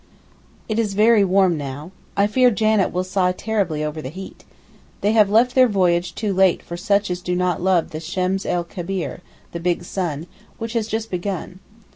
[0.67, 1.91] It is very warm now.
[2.17, 4.45] I fear Janet will sigh terribly over the heat.
[5.01, 8.43] They have left their voyage too late for such as do not love the Shems
[8.43, 9.19] el Kebeer
[9.51, 10.25] (the big sun),
[10.57, 11.59] which has just begun.